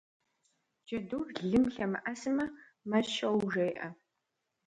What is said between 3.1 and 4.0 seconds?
щоу» жеӀэ.